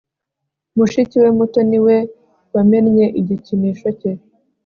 Mushiki 0.77 1.15
we 1.23 1.29
muto 1.37 1.59
ni 1.69 1.79
we 1.85 1.95
wamennye 2.53 3.05
igikinisho 3.19 3.87
cye 3.99 4.11